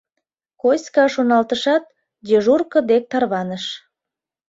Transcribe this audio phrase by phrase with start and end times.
[0.61, 1.83] Коська шоналтышат,
[2.27, 3.65] дежурко дек тарваныш.